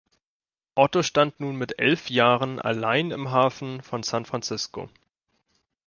[0.73, 4.89] Otto stand nun mit elf Jahren allein im Hafen von San Francisco.